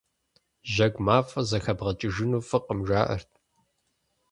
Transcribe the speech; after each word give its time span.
Жьэгу 0.71 1.01
мафӀэр 1.05 1.45
зэхэбгъэкӀыжыну 1.49 2.45
фӀыкъым, 2.47 2.79
жаӀэрт. 2.87 3.31